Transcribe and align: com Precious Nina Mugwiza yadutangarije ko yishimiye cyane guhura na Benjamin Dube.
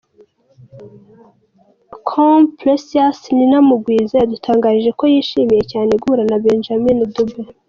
com 2.07 2.31
Precious 2.57 3.19
Nina 3.35 3.59
Mugwiza 3.67 4.13
yadutangarije 4.21 4.91
ko 4.99 5.03
yishimiye 5.13 5.63
cyane 5.71 5.91
guhura 6.01 6.23
na 6.29 6.37
Benjamin 6.45 6.99
Dube. 7.13 7.39